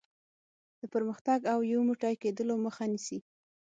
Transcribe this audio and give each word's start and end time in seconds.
د 0.79 0.81
پرمختګ 0.93 1.39
او 1.53 1.59
یو 1.71 1.81
موټی 1.89 2.13
کېدلو 2.23 2.53
مخه 2.65 2.83
نیسي. 2.91 3.19